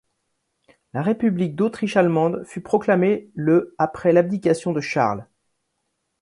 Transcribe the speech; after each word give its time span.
La 0.93 1.03
République 1.03 1.55
d'Autriche 1.55 1.95
allemande 1.95 2.43
fut 2.45 2.61
proclamée 2.61 3.29
le 3.35 3.75
après 3.77 4.11
l'abdication 4.13 4.73
de 4.73 4.81
Charles. 4.81 5.27